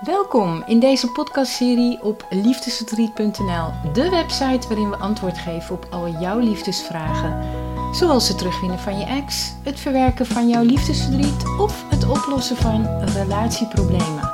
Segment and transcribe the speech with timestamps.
[0.00, 6.38] Welkom in deze podcastserie op liefdesverdriet.nl, de website waarin we antwoord geven op al jouw
[6.38, 7.44] liefdesvragen.
[7.94, 12.86] Zoals het terugwinnen van je ex, het verwerken van jouw liefdesverdriet of het oplossen van
[13.04, 14.30] relatieproblemen.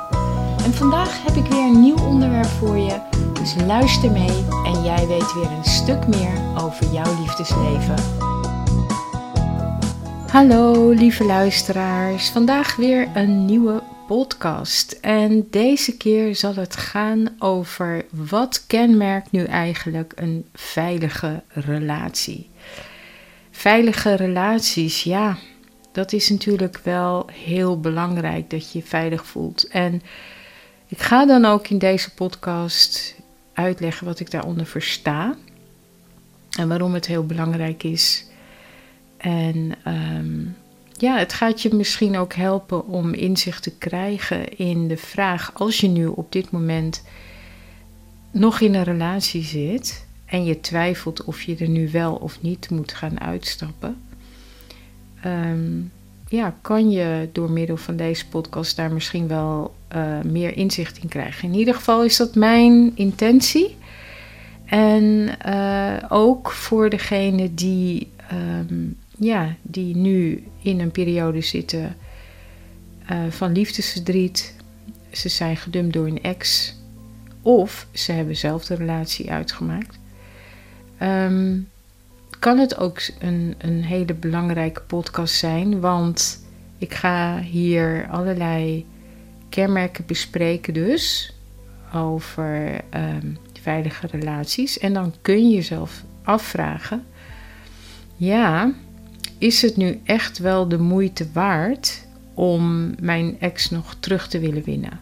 [0.63, 2.99] En vandaag heb ik weer een nieuw onderwerp voor je,
[3.33, 7.95] dus luister mee en jij weet weer een stuk meer over jouw liefdesleven.
[10.27, 14.91] Hallo lieve luisteraars, vandaag weer een nieuwe podcast.
[14.91, 22.49] En deze keer zal het gaan over wat kenmerkt nu eigenlijk een veilige relatie.
[23.51, 25.37] Veilige relaties, ja,
[25.91, 29.67] dat is natuurlijk wel heel belangrijk dat je je veilig voelt.
[29.67, 30.01] En
[30.87, 33.15] ik ga dan ook in deze podcast
[33.53, 35.35] uitleggen wat ik daaronder versta
[36.57, 38.25] en waarom het heel belangrijk is.
[39.17, 40.55] En um,
[41.03, 45.79] ja, het gaat je misschien ook helpen om inzicht te krijgen in de vraag: als
[45.79, 47.03] je nu op dit moment
[48.31, 52.69] nog in een relatie zit en je twijfelt of je er nu wel of niet
[52.69, 53.97] moet gaan uitstappen,
[55.21, 55.81] ehm,
[56.27, 61.09] ja, kan je door middel van deze podcast daar misschien wel uh, meer inzicht in
[61.09, 61.49] krijgen.
[61.49, 63.75] In ieder geval is dat mijn intentie.
[64.65, 71.95] En uh, ook voor degene die um, ja, die nu in een periode zitten
[73.11, 74.55] uh, van liefdesverdriet.
[75.11, 76.75] Ze zijn gedumpt door een ex.
[77.41, 79.99] Of ze hebben zelf de relatie uitgemaakt.
[81.01, 81.69] Um,
[82.39, 85.79] kan het ook een, een hele belangrijke podcast zijn.
[85.79, 86.45] Want
[86.77, 88.85] ik ga hier allerlei
[89.49, 91.33] kenmerken bespreken dus.
[91.93, 94.79] Over um, veilige relaties.
[94.79, 97.05] En dan kun je jezelf afvragen.
[98.15, 98.73] Ja,
[99.43, 104.63] is het nu echt wel de moeite waard om mijn ex nog terug te willen
[104.63, 104.99] winnen?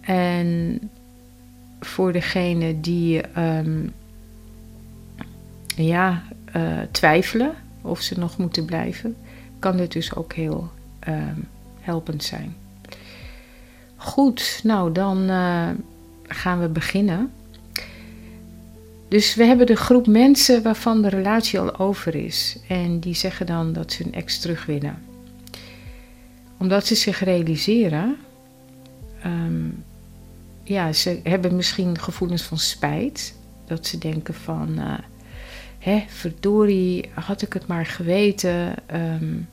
[0.00, 0.80] En
[1.80, 3.92] voor degene die um,
[5.76, 6.22] ja,
[6.56, 9.16] uh, twijfelen of ze nog moeten blijven,
[9.58, 10.70] kan dit dus ook heel
[11.08, 11.48] um,
[11.80, 12.56] helpend zijn.
[13.96, 15.68] Goed, nou dan uh,
[16.22, 17.32] gaan we beginnen.
[19.08, 22.58] Dus we hebben de groep mensen waarvan de relatie al over is.
[22.68, 25.02] En die zeggen dan dat ze hun ex terug willen.
[26.58, 28.16] Omdat ze zich realiseren.
[29.26, 29.84] Um,
[30.62, 33.34] ja, ze hebben misschien gevoelens van spijt.
[33.64, 34.68] Dat ze denken van.
[34.78, 34.98] Uh,
[35.78, 38.74] hè, verdorie, had ik het maar geweten.
[38.94, 39.48] Um,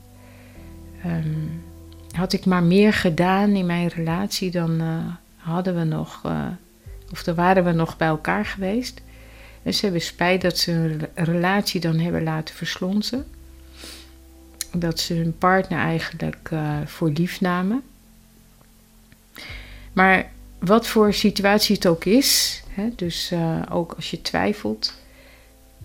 [1.06, 1.62] um,
[2.10, 4.98] had ik maar meer gedaan in mijn relatie, dan uh,
[5.36, 6.22] hadden we nog.
[6.26, 6.46] Uh,
[7.12, 9.02] of dan waren we nog bij elkaar geweest.
[9.72, 13.26] Ze hebben spijt dat ze hun relatie dan hebben laten verslonsen.
[14.72, 17.82] Dat ze hun partner eigenlijk uh, voor lief namen.
[19.92, 24.94] Maar wat voor situatie het ook is, hè, dus uh, ook als je twijfelt,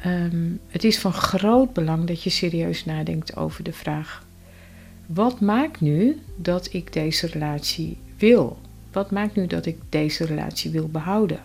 [0.06, 4.26] um, het is van groot belang dat je serieus nadenkt over de vraag:
[5.06, 8.58] wat maakt nu dat ik deze relatie wil?
[8.92, 11.40] Wat maakt nu dat ik deze relatie wil behouden?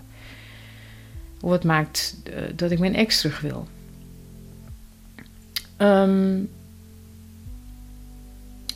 [1.53, 3.69] Het maakt uh, dat ik mijn ex terug wil.
[5.79, 6.51] Um,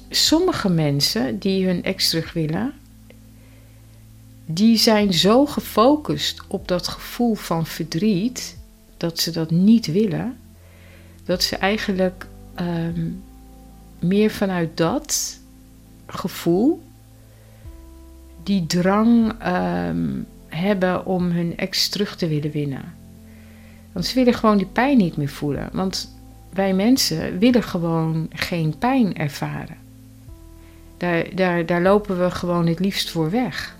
[0.09, 2.73] sommige mensen die hun ex terug willen,
[4.47, 8.57] die zijn zo gefocust op dat gevoel van verdriet
[8.97, 10.37] dat ze dat niet willen,
[11.25, 12.27] dat ze eigenlijk
[12.61, 13.23] um,
[13.99, 15.39] meer vanuit dat
[16.07, 16.83] gevoel
[18.43, 22.95] die drang um, hebben om hun ex terug te willen winnen.
[23.93, 25.69] Want ze willen gewoon die pijn niet meer voelen.
[25.73, 26.17] Want
[26.53, 29.77] wij mensen willen gewoon geen pijn ervaren.
[30.97, 33.77] Daar, daar, daar lopen we gewoon het liefst voor weg.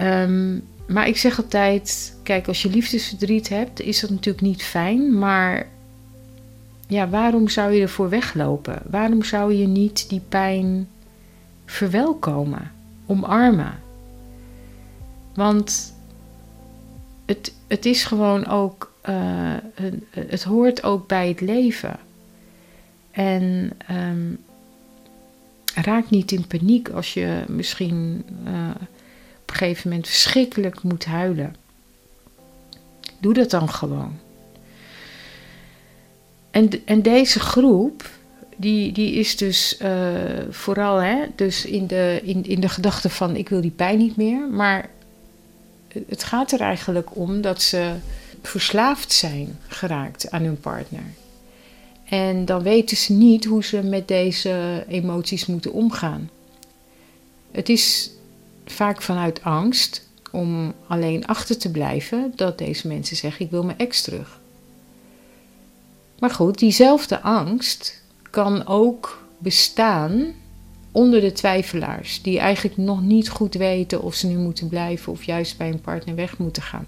[0.00, 5.18] Um, maar ik zeg altijd: kijk, als je liefdesverdriet hebt, is dat natuurlijk niet fijn.
[5.18, 5.66] Maar
[6.86, 8.82] ja, waarom zou je ervoor weglopen?
[8.90, 10.88] Waarom zou je niet die pijn
[11.66, 12.70] verwelkomen,
[13.06, 13.74] omarmen?
[15.38, 15.94] Want
[17.26, 19.54] het, het is gewoon ook, uh,
[20.10, 21.98] het hoort ook bij het leven.
[23.10, 24.38] En um,
[25.74, 28.70] raak niet in paniek als je misschien uh,
[29.40, 31.56] op een gegeven moment verschrikkelijk moet huilen.
[33.18, 34.18] Doe dat dan gewoon.
[36.50, 38.10] En, en deze groep,
[38.56, 40.10] die, die is dus uh,
[40.50, 44.16] vooral hè, dus in, de, in, in de gedachte van ik wil die pijn niet
[44.16, 44.48] meer.
[44.48, 44.88] Maar
[46.08, 47.94] het gaat er eigenlijk om dat ze
[48.42, 51.04] verslaafd zijn geraakt aan hun partner.
[52.04, 56.30] En dan weten ze niet hoe ze met deze emoties moeten omgaan.
[57.50, 58.10] Het is
[58.66, 63.78] vaak vanuit angst om alleen achter te blijven dat deze mensen zeggen: Ik wil mijn
[63.78, 64.40] ex terug.
[66.18, 70.34] Maar goed, diezelfde angst kan ook bestaan
[70.98, 75.24] onder de twijfelaars, die eigenlijk nog niet goed weten of ze nu moeten blijven of
[75.24, 76.86] juist bij een partner weg moeten gaan.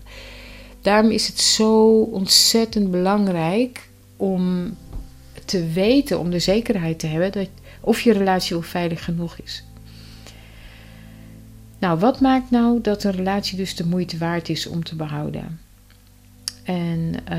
[0.80, 4.76] Daarom is het zo ontzettend belangrijk om
[5.44, 7.48] te weten, om de zekerheid te hebben dat
[7.80, 9.64] of je relatie wel veilig genoeg is.
[11.78, 15.60] Nou, wat maakt nou dat een relatie dus de moeite waard is om te behouden?
[16.62, 17.38] En, uh,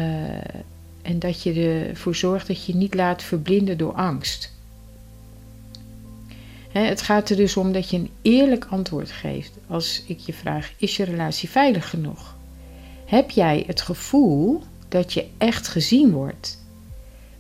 [1.02, 4.60] en dat je ervoor zorgt dat je niet laat verblinden door angst.
[6.72, 10.72] Het gaat er dus om dat je een eerlijk antwoord geeft als ik je vraag:
[10.78, 12.36] is je relatie veilig genoeg?
[13.06, 16.60] Heb jij het gevoel dat je echt gezien wordt?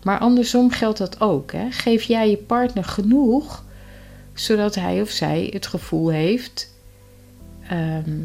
[0.04, 1.52] Maar andersom geldt dat ook.
[1.52, 1.72] Hè?
[1.72, 3.64] Geef jij je partner genoeg
[4.34, 6.72] zodat hij of zij het gevoel heeft
[7.72, 8.20] Ehm,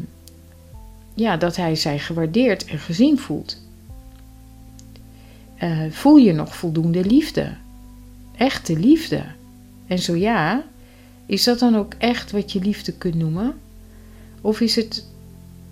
[1.13, 3.61] ja, dat hij zich gewaardeerd en gezien voelt.
[5.63, 7.53] Uh, voel je nog voldoende liefde?
[8.37, 9.23] Echte liefde?
[9.87, 10.63] En zo ja,
[11.27, 13.55] is dat dan ook echt wat je liefde kunt noemen?
[14.41, 15.07] Of is het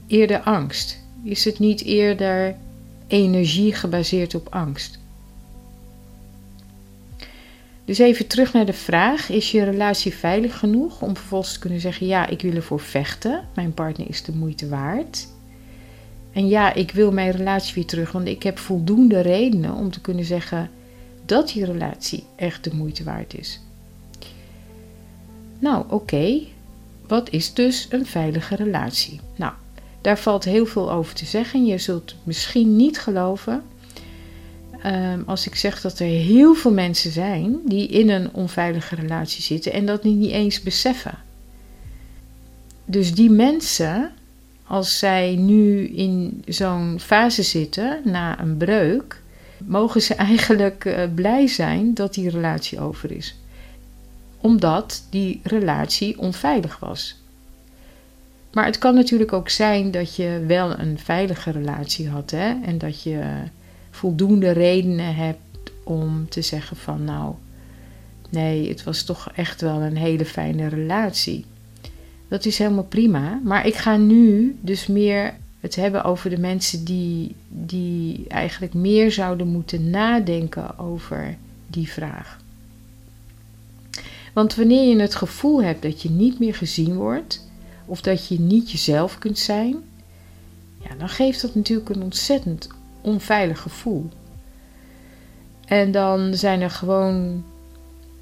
[0.07, 0.99] eerder angst?
[1.23, 2.55] Is het niet eerder
[3.07, 4.99] energie gebaseerd op angst?
[7.85, 11.79] Dus even terug naar de vraag: is je relatie veilig genoeg om vervolgens te kunnen
[11.79, 15.27] zeggen: ja, ik wil ervoor vechten, mijn partner is de moeite waard.
[16.33, 20.01] En ja, ik wil mijn relatie weer terug, want ik heb voldoende redenen om te
[20.01, 20.69] kunnen zeggen
[21.25, 23.59] dat die relatie echt de moeite waard is.
[25.59, 26.39] Nou, oké.
[27.07, 29.19] Wat is dus een veilige relatie?
[29.35, 29.53] Nou,
[30.01, 31.65] daar valt heel veel over te zeggen.
[31.65, 33.63] Je zult misschien niet geloven
[34.85, 39.41] Ehm, als ik zeg dat er heel veel mensen zijn die in een onveilige relatie
[39.41, 41.17] zitten en dat niet eens beseffen.
[42.85, 44.11] Dus die mensen,
[44.67, 49.21] als zij nu in zo'n fase zitten na een breuk,
[49.63, 53.35] mogen ze eigenlijk uh, blij zijn dat die relatie over is.
[54.45, 57.15] Omdat die relatie onveilig was.
[58.53, 62.53] Maar het kan natuurlijk ook zijn dat je wel een veilige relatie had hè?
[62.63, 63.23] en dat je
[63.91, 67.33] voldoende redenen hebt om te zeggen van nou,
[68.29, 71.45] nee, het was toch echt wel een hele fijne relatie.
[72.27, 73.39] Dat is helemaal prima.
[73.43, 79.11] Maar ik ga nu dus meer het hebben over de mensen die, die eigenlijk meer
[79.11, 81.37] zouden moeten nadenken over
[81.67, 82.43] die vraag.
[84.35, 87.47] Want wanneer je het gevoel hebt dat je niet meer gezien wordt,
[87.85, 89.75] of dat je niet jezelf kunt zijn,
[90.77, 92.67] ja, dan geeft dat natuurlijk een ontzettend
[93.01, 94.09] onveilig gevoel.
[95.65, 97.43] En dan zijn er gewoon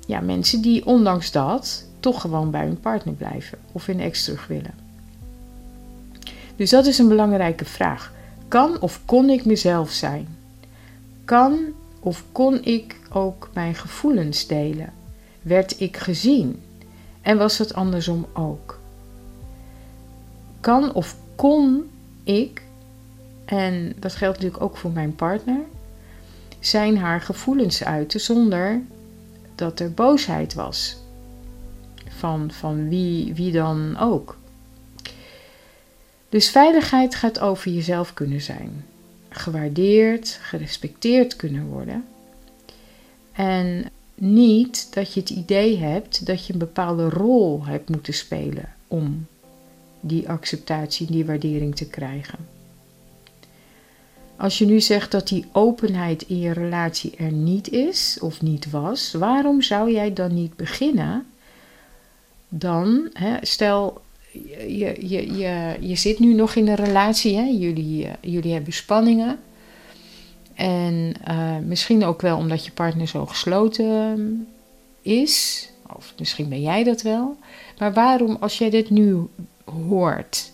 [0.08, 4.48] ja, mensen die ondanks dat toch gewoon bij hun partner blijven of hun ex terug
[4.48, 4.74] willen.
[6.56, 8.14] Dus dat is een belangrijke vraag.
[8.48, 10.28] Kan of kon ik mezelf zijn?
[11.26, 11.60] Kan
[12.00, 15.02] of kon ik ook mijn gevoelens delen?
[15.44, 16.62] Werd ik gezien?
[17.22, 18.80] En was het andersom ook?
[20.60, 21.90] Kan of kon
[22.24, 22.62] ik
[23.46, 25.60] en dat geldt natuurlijk ook voor mijn partner,
[26.60, 28.82] zijn haar gevoelens uiten zonder
[29.56, 30.98] dat er boosheid was.
[32.08, 34.38] Van, van wie, wie dan ook.
[36.30, 38.86] Dus veiligheid gaat over jezelf kunnen zijn.
[39.30, 42.06] Gewaardeerd, gerespecteerd kunnen worden.
[43.32, 43.86] En
[44.16, 49.26] niet dat je het idee hebt dat je een bepaalde rol hebt moeten spelen om
[50.00, 52.40] die acceptatie, die waardering te krijgen.
[54.36, 58.70] Als je nu zegt dat die openheid in je relatie er niet is of niet
[58.70, 61.26] was, waarom zou jij dan niet beginnen?
[62.50, 64.02] Dan, hè, stel,
[64.68, 67.44] je, je, je, je zit nu nog in een relatie, hè?
[67.44, 69.40] Jullie, eh, jullie hebben spanningen.
[70.54, 74.48] En uh, misschien ook wel omdat je partner zo gesloten
[75.02, 77.38] is, of misschien ben jij dat wel.
[77.78, 79.28] Maar waarom, als jij dit nu
[79.66, 80.52] hoort,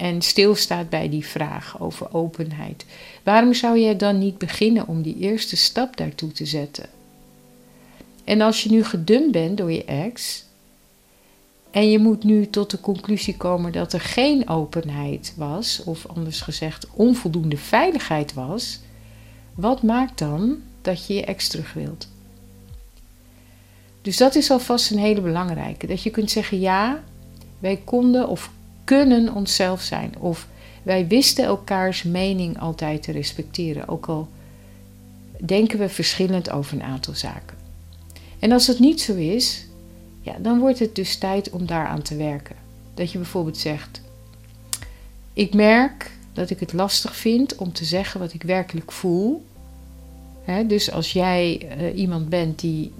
[0.00, 2.84] en stilstaat bij die vraag over openheid.
[3.22, 6.88] Waarom zou jij dan niet beginnen om die eerste stap daartoe te zetten?
[8.24, 10.44] En als je nu gedumpt bent door je ex
[11.70, 16.40] en je moet nu tot de conclusie komen dat er geen openheid was, of anders
[16.40, 18.80] gezegd onvoldoende veiligheid was,
[19.54, 22.08] wat maakt dan dat je je ex terug wilt?
[24.02, 25.86] Dus dat is alvast een hele belangrijke.
[25.86, 27.02] Dat je kunt zeggen: ja,
[27.58, 28.50] wij konden of
[28.84, 30.14] kunnen onszelf zijn.
[30.18, 30.46] Of
[30.82, 34.28] wij wisten elkaars mening altijd te respecteren, ook al
[35.44, 37.56] denken we verschillend over een aantal zaken.
[38.38, 39.64] En als dat niet zo is,
[40.22, 42.56] Ja, dan wordt het dus tijd om daaraan te werken.
[42.94, 44.00] Dat je bijvoorbeeld zegt:
[45.32, 49.44] Ik merk dat ik het lastig vind om te zeggen wat ik werkelijk voel.
[50.66, 52.92] dus als jij uh, iemand bent die,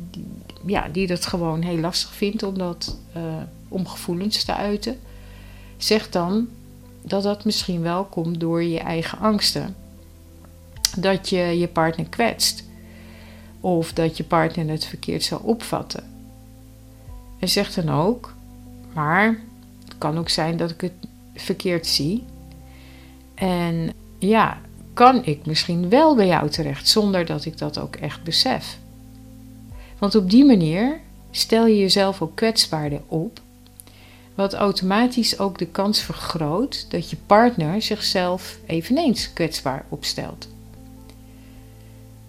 [0.67, 3.23] ja, die dat gewoon heel lastig vindt om, dat, uh,
[3.69, 4.99] om gevoelens te uiten,
[5.77, 6.49] zeg dan
[7.03, 9.77] dat dat misschien wel komt door je eigen angsten.
[10.97, 12.65] Dat je je partner kwetst.
[13.61, 16.05] Of dat je partner het verkeerd zal opvatten.
[17.39, 18.35] En zeg dan ook,
[18.93, 19.41] maar
[19.85, 20.93] het kan ook zijn dat ik het
[21.35, 22.25] verkeerd zie.
[23.41, 24.61] En ja,
[24.95, 28.79] kan ik misschien wel bij jou terecht zonder dat ik dat ook echt besef.
[29.99, 33.41] Want op die manier stel je jezelf ook kwetsbaarder op,
[34.35, 40.49] wat automatisch ook de kans vergroot dat je partner zichzelf eveneens kwetsbaar opstelt.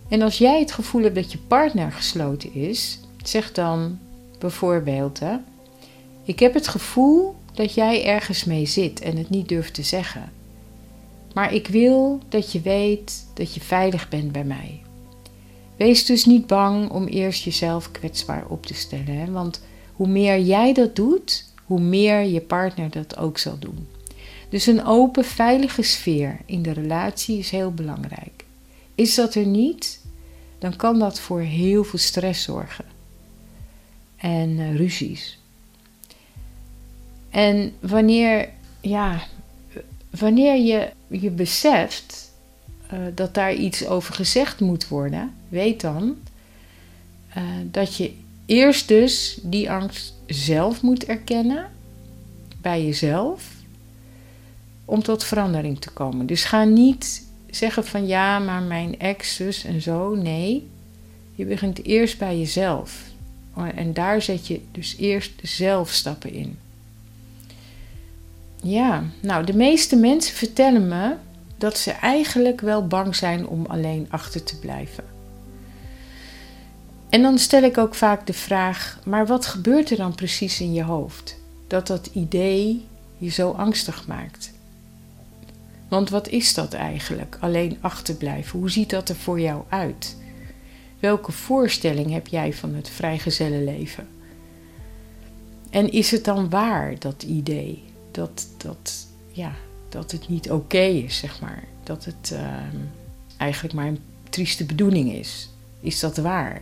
[0.10, 4.00] En als jij het gevoel hebt dat je partner gesloten is, zeg dan
[4.39, 5.36] bijvoorbeeld: hè,
[6.24, 10.39] Ik heb het gevoel dat jij ergens mee zit en het niet durft te zeggen.
[11.33, 14.81] Maar ik wil dat je weet dat je veilig bent bij mij.
[15.77, 19.17] Wees dus niet bang om eerst jezelf kwetsbaar op te stellen.
[19.17, 19.31] Hè?
[19.31, 19.61] Want
[19.93, 23.88] hoe meer jij dat doet, hoe meer je partner dat ook zal doen.
[24.50, 28.45] Dus een open, veilige sfeer in de relatie is heel belangrijk.
[28.95, 30.01] Is dat er niet,
[30.59, 32.85] dan kan dat voor heel veel stress zorgen
[34.17, 35.39] en uh, ruzies.
[37.29, 38.50] En wanneer,
[38.81, 39.21] ja,
[40.20, 42.32] wanneer je je beseft
[42.94, 46.15] uh, dat daar iets over gezegd moet worden, weet dan
[47.38, 48.13] uh, dat je
[48.46, 51.70] eerst dus die angst zelf moet erkennen
[52.62, 53.50] bij jezelf
[54.86, 56.25] om tot verandering te komen.
[56.25, 60.15] Dus ga niet zeggen van ja, maar mijn ex, zus en zo.
[60.15, 60.68] Nee,
[61.36, 63.10] je begint eerst bij jezelf.
[63.75, 66.58] En daar zet je dus eerst zelf stappen in.
[68.62, 71.15] Ja, nou, de meeste mensen vertellen me
[71.58, 75.03] dat ze eigenlijk wel bang zijn om alleen achter te blijven.
[77.10, 80.74] En dan stel ik ook vaak de vraag: maar wat gebeurt er dan precies in
[80.74, 81.38] je hoofd?
[81.68, 82.86] Dat dat idee
[83.18, 84.51] je zo angstig maakt.
[85.88, 88.60] Want wat is dat eigenlijk, alleen achterblijven?
[88.60, 90.18] Hoe ziet dat er voor jou uit?
[91.00, 94.08] Welke voorstelling heb jij van het vrijgezellenleven?
[95.70, 97.84] En is het dan waar, dat idee?
[98.12, 99.51] Dat, dat, ja,
[99.89, 101.63] dat het niet oké is, zeg maar.
[101.84, 102.58] Dat het uh,
[103.38, 104.00] eigenlijk maar een
[104.30, 105.50] trieste bedoeling is.
[105.80, 106.62] Is dat waar?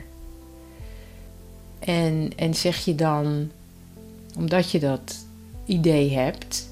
[1.79, 3.51] En, en zeg je dan,
[4.38, 5.15] omdat je dat
[5.65, 6.68] idee hebt,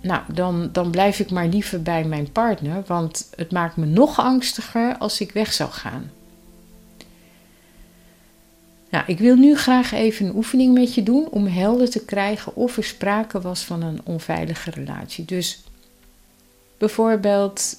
[0.00, 4.18] nou, dan, dan blijf ik maar liever bij mijn partner, want het maakt me nog
[4.18, 6.10] angstiger als ik weg zou gaan.
[8.92, 12.56] Nou, ik wil nu graag even een oefening met je doen om helder te krijgen
[12.56, 15.24] of er sprake was van een onveilige relatie.
[15.24, 15.62] Dus
[16.78, 17.76] bijvoorbeeld,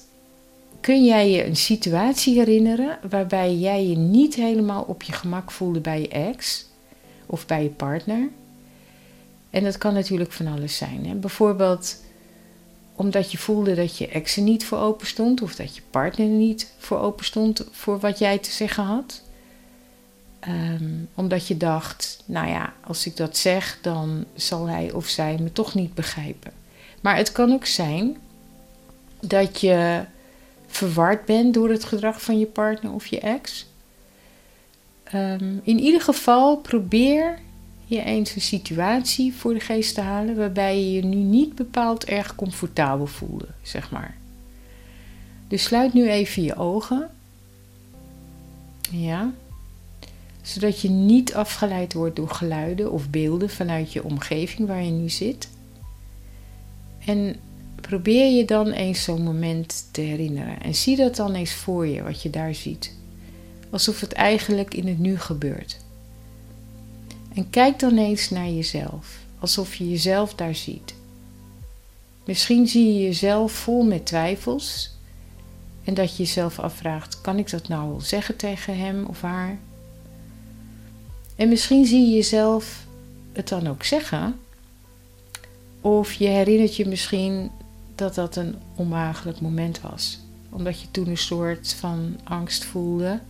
[0.80, 5.80] kun jij je een situatie herinneren waarbij jij je niet helemaal op je gemak voelde
[5.80, 6.66] bij je ex
[7.26, 8.28] of bij je partner?
[9.50, 11.06] En dat kan natuurlijk van alles zijn.
[11.06, 11.14] Hè?
[11.14, 12.02] Bijvoorbeeld
[12.94, 16.26] omdat je voelde dat je ex er niet voor open stond of dat je partner
[16.26, 19.23] er niet voor open stond voor wat jij te zeggen had.
[20.44, 20.84] Ehm,
[21.14, 25.52] omdat je dacht, nou ja, als ik dat zeg, dan zal hij of zij me
[25.52, 26.52] toch niet begrijpen.
[27.00, 28.16] Maar het kan ook zijn
[29.20, 30.04] dat je
[30.66, 33.66] verward bent door het gedrag van je partner of je ex.
[35.04, 37.38] Ehm, in ieder geval probeer
[37.84, 42.04] je eens een situatie voor de geest te halen waarbij je je nu niet bepaald
[42.04, 44.16] erg comfortabel voelde, zeg maar.
[45.48, 47.10] Dus sluit nu even je ogen.
[48.90, 49.32] Ja
[50.44, 55.08] zodat je niet afgeleid wordt door geluiden of beelden vanuit je omgeving waar je nu
[55.10, 55.48] zit.
[57.04, 57.36] En
[57.80, 60.62] probeer je dan eens zo'n moment te herinneren.
[60.62, 62.94] En zie dat dan eens voor je, wat je daar ziet.
[63.70, 65.76] Alsof het eigenlijk in het nu gebeurt.
[67.34, 70.94] En kijk dan eens naar jezelf, alsof je jezelf daar ziet.
[72.24, 74.96] Misschien zie je jezelf vol met twijfels
[75.84, 79.58] en dat je jezelf afvraagt: kan ik dat nou wel zeggen tegen hem of haar?
[81.36, 82.86] En misschien zie je jezelf
[83.32, 84.38] het dan ook zeggen.
[85.80, 87.50] Of je herinnert je misschien
[87.94, 90.18] dat dat een onmogelijk moment was.
[90.50, 93.20] Omdat je toen een soort van angst voelde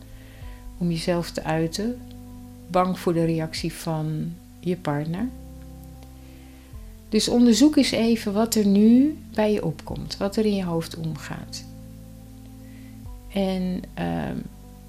[0.79, 2.01] om jezelf te uiten.
[2.71, 5.29] Bang voor de reactie van je partner.
[7.09, 10.17] Dus onderzoek eens even wat er nu bij je opkomt.
[10.17, 11.65] Wat er in je hoofd omgaat.
[13.33, 14.31] En uh,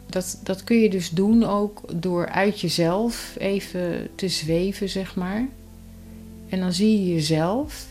[0.06, 5.48] dat, dat kun je dus doen ook door uit jezelf even te zweven, zeg maar.
[6.50, 7.88] En dan zie je jezelf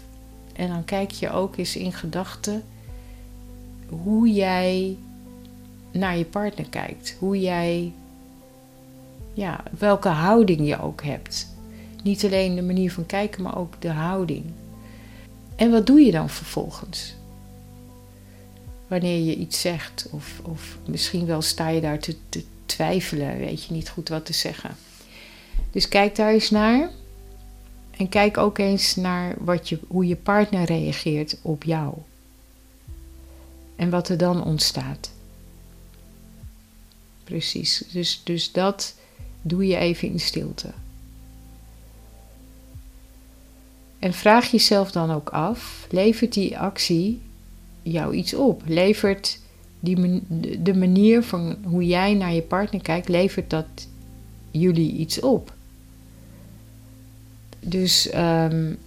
[0.53, 2.63] en dan kijk je ook eens in gedachten
[3.89, 4.97] hoe jij
[5.93, 7.17] naar je partner kijkt.
[7.19, 7.93] Hoe jij,
[9.33, 11.53] ja, welke houding je ook hebt.
[12.03, 14.45] Niet alleen de manier van kijken, maar ook de houding.
[15.57, 17.15] En wat doe je dan vervolgens?
[18.95, 23.65] Wanneer je iets zegt, of, of misschien wel sta je daar te, te twijfelen, weet
[23.65, 24.77] je niet goed wat te zeggen.
[25.71, 26.91] Dus kijk daar eens naar.
[27.91, 31.95] En kijk ook eens naar wat je, hoe je partner reageert op jou.
[33.77, 35.11] En wat er dan ontstaat.
[37.25, 37.85] Precies.
[37.93, 38.95] Dus, dus dat
[39.43, 40.73] doe je even in stilte.
[43.99, 47.21] En vraag jezelf dan ook af: levert die actie
[47.85, 48.63] jou iets op?
[48.67, 49.39] Levert
[49.81, 50.23] die,
[50.63, 53.89] de manier van hoe jij naar je partner kijkt, levert dat
[54.51, 55.55] jullie iets op?
[57.61, 58.79] Dus um,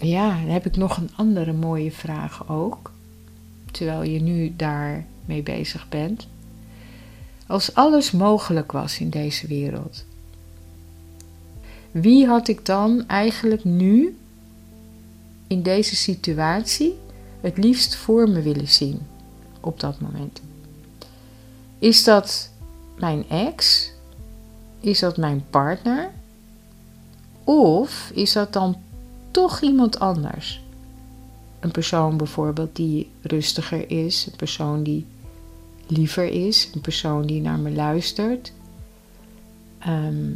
[0.00, 2.92] ja, dan heb ik nog een andere mooie vraag ook.
[3.70, 6.28] Terwijl je nu daarmee bezig bent.
[7.46, 10.04] Als alles mogelijk was in deze wereld,
[11.90, 14.16] wie had ik dan eigenlijk nu
[15.54, 16.98] in deze situatie
[17.40, 19.00] het liefst voor me willen zien
[19.60, 20.40] op dat moment?
[21.78, 22.50] Is dat
[22.98, 23.90] mijn ex?
[24.80, 26.10] Is dat mijn partner?
[27.44, 28.76] Of is dat dan
[29.30, 30.62] toch iemand anders?
[31.60, 35.06] Een persoon bijvoorbeeld die rustiger is, een persoon die
[35.86, 38.52] liever is, een persoon die naar me luistert,
[39.78, 40.30] ehm,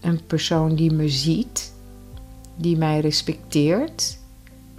[0.00, 1.72] een persoon die me ziet,
[2.56, 4.22] die mij respecteert,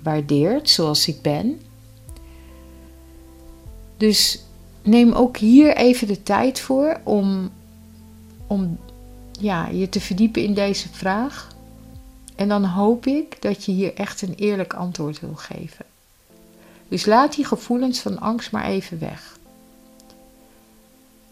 [0.06, 1.62] waardeert zoals ik ben.
[3.98, 4.44] Dus
[4.82, 7.52] neem ook hier even de tijd voor om,
[8.48, 8.78] om
[9.40, 11.54] ja, je te verdiepen in deze vraag.
[12.36, 15.86] En dan hoop ik dat je hier echt een eerlijk antwoord wil geven.
[16.88, 19.38] Dus laat die gevoelens van angst maar even weg.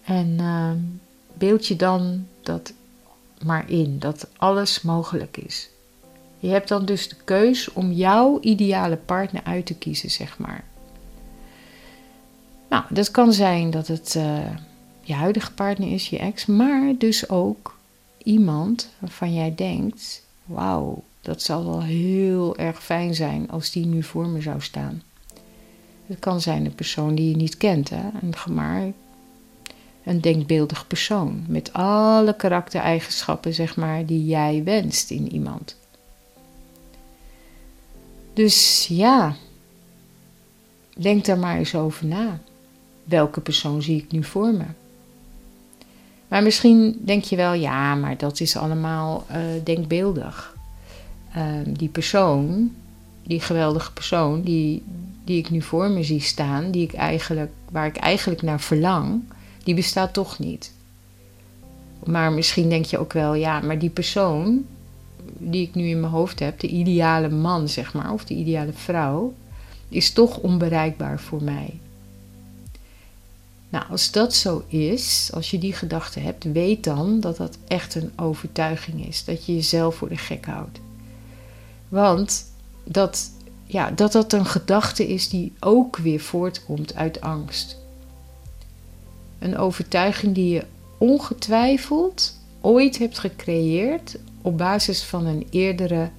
[0.04, 0.72] En uh,
[1.34, 2.74] beeld je dan dat
[3.46, 5.70] maar in, dat alles mogelijk is.
[6.44, 10.64] Je hebt dan dus de keus om jouw ideale partner uit te kiezen, zeg maar.
[12.70, 14.50] Nou, dat kan zijn dat het uh,
[15.02, 17.78] je huidige partner is, je ex, maar dus ook
[18.24, 24.04] iemand waarvan jij denkt: wauw, dat zal wel heel erg fijn zijn als die nu
[24.04, 25.02] voor me zou staan.
[26.08, 28.10] Het kan zijn een persoon die je niet kent, hè?
[28.52, 28.92] maar
[30.04, 35.82] een denkbeeldig persoon met alle karaktereigenschappen, zeg maar, die jij wenst in iemand.
[38.34, 39.36] Dus ja,
[40.98, 42.40] denk daar maar eens over na.
[43.04, 44.66] Welke persoon zie ik nu voor me?
[46.28, 50.56] Maar misschien denk je wel, ja, maar dat is allemaal uh, denkbeeldig.
[51.38, 52.72] Uh, die persoon,
[53.24, 54.84] die geweldige persoon die,
[55.24, 59.22] die ik nu voor me zie staan, die ik eigenlijk, waar ik eigenlijk naar verlang,
[59.64, 60.74] die bestaat toch niet.
[62.04, 64.66] Maar misschien denk je ook wel, ja, maar die persoon
[65.38, 68.74] die ik nu in mijn hoofd heb, de ideale man, zeg maar, of de ideale
[68.74, 69.34] vrouw,
[69.90, 71.80] is toch onbereikbaar voor mij.
[73.70, 77.96] Nou, als dat zo is, als je die gedachte hebt, weet dan dat dat echt
[77.96, 79.26] een overtuiging is.
[79.26, 80.80] Dat je jezelf voor de gek houdt.
[81.90, 82.46] Want
[82.84, 83.32] dat,
[83.66, 87.78] ja, dat dat een gedachte is die ook weer voortkomt uit angst.
[89.40, 90.66] Een overtuiging die je
[90.98, 96.10] ongetwijfeld ooit hebt gecreëerd op basis van een eerdere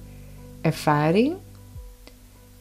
[0.61, 1.33] ervaring.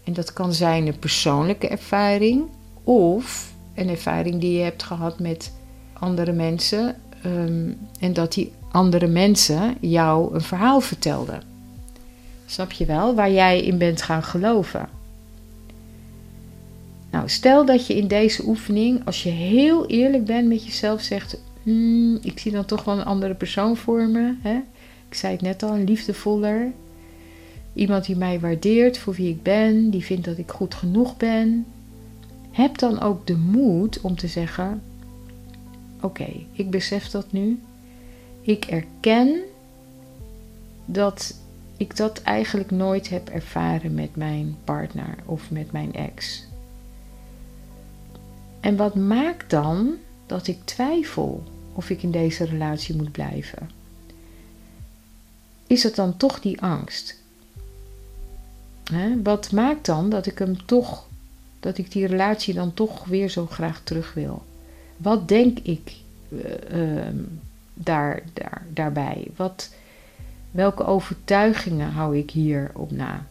[0.05, 2.45] En dat kan zijn een persoonlijke ervaring
[2.85, 5.53] of een ervaring die je hebt gehad met
[5.93, 6.97] andere mensen.
[7.23, 11.43] Ehm, en dat die andere mensen jou een verhaal vertelden.
[12.47, 13.15] Snap je wel?
[13.15, 14.89] Waar jij in bent gaan geloven.
[17.11, 21.37] Nou, stel dat je in deze oefening, als je heel eerlijk bent met jezelf, zegt:
[21.63, 24.35] hmm, Ik zie dan toch wel een andere persoon voor me.
[24.43, 24.61] Hè?
[25.15, 26.73] Ik zei het net al, een liefdevoller.
[27.73, 31.67] Iemand die mij waardeert voor wie ik ben, die vindt dat ik goed genoeg ben.
[32.51, 34.83] Heb dan ook de moed om te zeggen:
[36.01, 37.61] Oké, ik besef dat nu.
[38.41, 39.41] Ik erken
[40.85, 41.35] dat
[41.77, 46.47] ik dat eigenlijk nooit heb ervaren met mijn partner of met mijn ex.
[48.61, 49.95] En wat maakt dan
[50.27, 53.83] dat ik twijfel of ik in deze relatie moet blijven?
[55.67, 57.23] Is het dan toch die angst?
[59.23, 61.07] Wat maakt dan dat ik hem toch,
[61.61, 64.43] dat ik die relatie dan toch weer zo graag terug wil?
[64.97, 65.95] wat denk ik
[66.29, 66.43] uh,
[67.75, 69.27] daar, daar, daarbij?
[69.37, 69.75] Wat,
[70.51, 73.27] welke overtuigingen hou ik hier op na?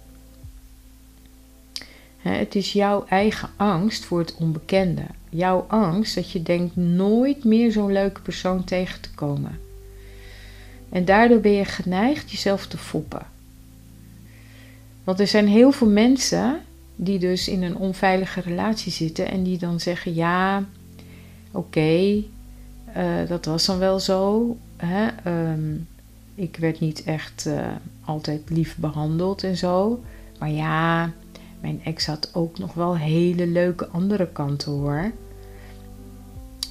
[2.22, 5.06] het is jouw eigen angst voor het onbekende.
[5.30, 9.60] Jouw angst dat je denkt nooit meer zo'n leuke persoon tegen te komen.
[10.94, 13.26] En daardoor ben je geneigd jezelf te foppen.
[15.04, 16.62] Want er zijn heel veel mensen
[16.96, 20.64] die dus in een onveilige relatie zitten en die dan zeggen: Ja,
[21.52, 22.24] oké,
[22.94, 24.58] eh, dat was dan wel zo.
[24.78, 25.08] Hè?
[25.24, 25.76] Ehm,
[26.36, 27.68] ik werd niet echt uh,
[28.06, 30.04] altijd lief behandeld en zo.
[30.40, 31.12] Maar ja,
[31.62, 35.12] mijn ex had ook nog wel hele leuke andere kanten hoor.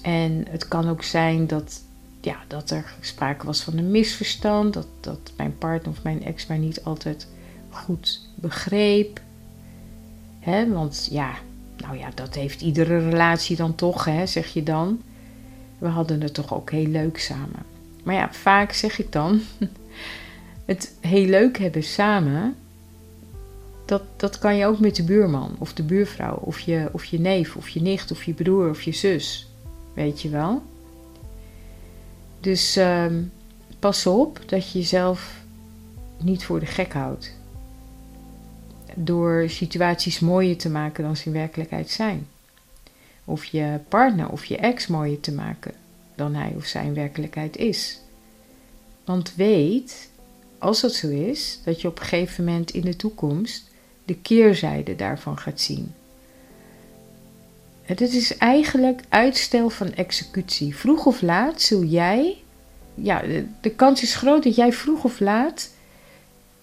[0.03, 1.83] En het kan ook zijn dat,
[2.25, 4.75] ja, dat er sprake was van een misverstand.
[4.75, 7.27] Dat, dat mijn partner of mijn ex mij niet altijd
[7.71, 9.21] goed begreep.
[10.39, 11.35] Hè, want ja,
[11.77, 15.03] nou ja, dat heeft iedere relatie dan toch, hè, zeg je dan.
[15.79, 17.63] We hadden het toch ook heel leuk samen.
[18.03, 19.41] Maar ja, vaak zeg ik dan,
[20.65, 22.55] het heel leuk hebben samen,
[23.85, 27.21] dat, dat kan je ook met de buurman of de buurvrouw of je, of je
[27.21, 29.49] neef of je nicht of je broer of je zus.
[29.95, 30.63] Weet je wel?
[32.43, 33.23] Dus ehm,
[33.79, 35.41] pas op dat je jezelf
[36.19, 37.35] niet voor de gek houdt.
[38.95, 42.27] Door situaties mooier te maken dan ze in werkelijkheid zijn.
[43.25, 45.73] Of je partner of je ex mooier te maken
[46.15, 47.99] dan hij of zij in werkelijkheid is.
[49.05, 50.11] Want weet,
[50.59, 53.71] als dat zo is, dat je op een gegeven moment in de toekomst
[54.05, 55.95] de keerzijde daarvan gaat zien.
[57.83, 60.77] Het is eigenlijk uitstel van executie.
[60.77, 62.43] Vroeg of laat zul jij,
[62.95, 63.23] ja,
[63.61, 65.71] de, kans is groot dat jij vroeg of laat,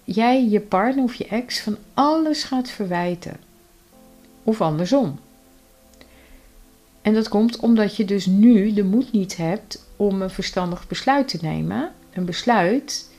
[0.03, 3.37] jij je partner of je ex van alles gaat verwijten.
[4.43, 5.19] Of andersom.
[7.01, 11.27] En dat komt omdat je dus nu de moed niet hebt om een verstandig besluit
[11.27, 11.91] te nemen.
[12.13, 13.09] Een besluit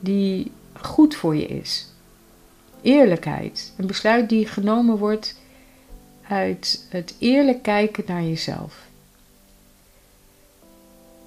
[0.00, 1.86] die goed voor je is.
[2.82, 3.72] Eerlijkheid.
[3.76, 5.34] Een besluit die genomen wordt
[6.28, 8.84] uit het eerlijk kijken naar jezelf.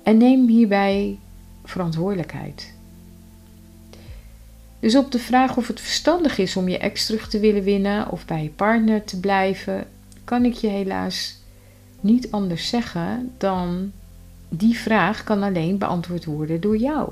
[0.03, 1.17] En neem hierbij
[1.63, 2.73] verantwoordelijkheid.
[4.79, 8.12] Dus op de vraag of het verstandig is om je ex terug te willen winnen
[8.12, 9.88] of bij je partner te blijven,
[10.23, 11.38] kan ik je helaas
[11.99, 13.91] niet anders zeggen dan
[14.49, 17.12] die vraag kan alleen beantwoord worden door jou.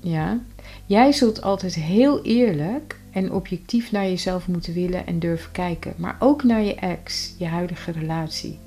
[0.00, 0.38] Ja,
[0.86, 6.16] jij zult altijd heel eerlijk en objectief naar jezelf moeten willen en durven kijken, maar
[6.18, 8.58] ook naar je ex, je huidige relatie.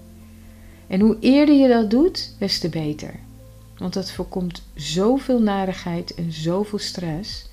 [0.87, 3.13] En hoe eerder je dat doet, des te beter.
[3.77, 7.49] Want dat voorkomt zoveel narigheid en zoveel stress.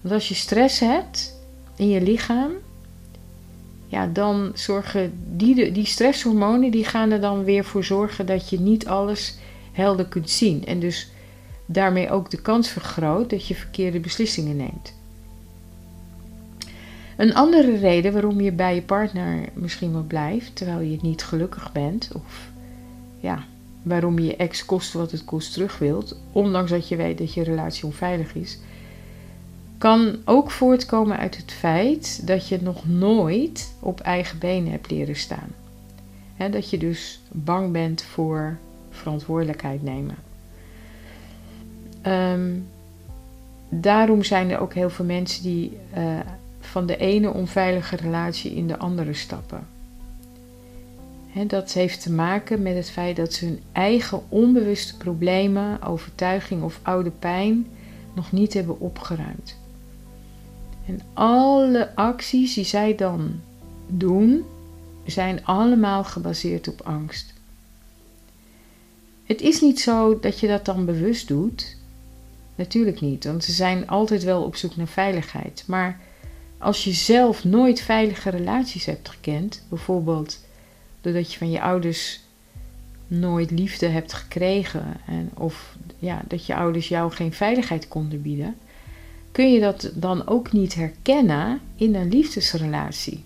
[0.00, 1.38] Want als je stress hebt
[1.76, 2.52] in je lichaam,
[3.86, 8.60] ja, dan zorgen die, die stresshormonen die gaan er dan weer voor zorgen dat je
[8.60, 9.38] niet alles
[9.72, 10.66] helder kunt zien.
[10.66, 11.10] En dus
[11.66, 14.98] daarmee ook de kans vergroot dat je verkeerde beslissingen neemt.
[17.20, 21.72] Een andere reden waarom je bij je partner misschien wel blijft terwijl je niet gelukkig
[21.72, 22.50] bent, of
[23.18, 23.44] ja,
[23.82, 27.42] waarom je ex kost wat het kost terug wilt, ondanks dat je weet dat je
[27.42, 28.58] relatie onveilig is,
[29.78, 35.16] kan ook voortkomen uit het feit dat je nog nooit op eigen benen hebt leren
[35.16, 35.48] staan.
[36.50, 38.56] dat je dus bang bent voor
[38.90, 40.16] verantwoordelijkheid nemen.
[42.02, 42.50] Ehm,
[43.68, 46.18] daarom zijn er ook heel veel mensen die uh,
[46.70, 49.66] van de ene onveilige relatie in de andere stappen.
[51.46, 56.80] dat heeft te maken met het feit dat ze hun eigen onbewuste problemen, overtuiging of
[56.82, 57.66] oude pijn
[58.14, 59.56] nog niet hebben opgeruimd.
[60.86, 63.40] En alle acties die zij dan
[63.86, 64.44] doen,
[65.06, 67.32] zijn allemaal gebaseerd op angst.
[69.24, 71.76] Het is niet zo dat je dat dan bewust doet.
[72.54, 75.64] Natuurlijk niet, want ze zijn altijd wel op zoek naar veiligheid.
[75.66, 76.00] Maar
[76.60, 80.38] als je zelf nooit veilige relaties hebt gekend, bijvoorbeeld
[81.00, 82.20] doordat je van je ouders
[83.06, 88.56] nooit liefde hebt gekregen, en, of ja, dat je ouders jou geen veiligheid konden bieden,
[89.32, 93.24] kun je dat dan ook niet herkennen in een liefdesrelatie.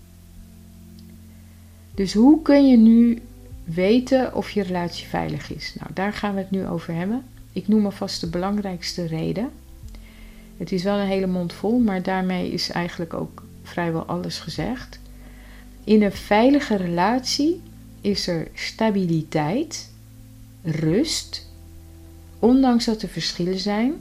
[1.93, 3.21] Dus hoe kun je nu
[3.63, 5.75] weten of je relatie veilig is?
[5.79, 7.23] Nou, daar gaan we het nu over hebben.
[7.51, 9.49] Ik noem alvast de belangrijkste reden.
[10.57, 14.99] Het is wel een hele mond vol, maar daarmee is eigenlijk ook vrijwel alles gezegd.
[15.83, 17.61] In een veilige relatie
[18.01, 19.89] is er stabiliteit,
[20.63, 21.47] rust,
[22.39, 23.93] ondanks dat er verschillen zijn,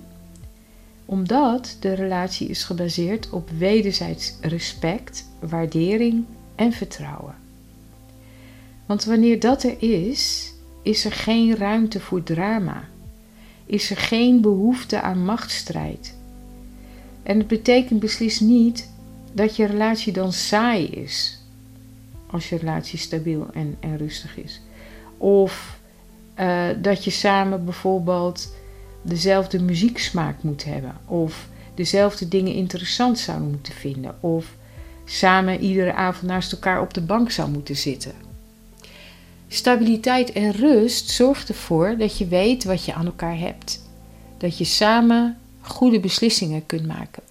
[1.05, 7.35] omdat de relatie is gebaseerd op wederzijds respect, waardering en vertrouwen.
[8.87, 12.89] Want wanneer dat er is, is er geen ruimte voor drama.
[13.67, 16.15] Is er geen behoefte aan machtsstrijd.
[17.25, 18.91] En het betekent beslist niet
[19.33, 21.39] dat je relatie dan saai is.
[22.27, 24.61] Als je relatie stabiel en, en rustig is.
[25.17, 25.79] Of
[26.41, 28.55] uh, dat je samen bijvoorbeeld
[29.03, 30.97] dezelfde muzieksmaak moet hebben.
[31.07, 34.23] Of dezelfde dingen interessant zouden moeten vinden.
[34.23, 34.57] Of
[35.05, 38.13] samen iedere avond naast elkaar op de bank zou moeten zitten.
[39.49, 43.83] Stabiliteit en rust zorgt ervoor dat je weet wat je aan elkaar hebt.
[44.39, 47.23] Dat je samen goede beslissingen kunt maken.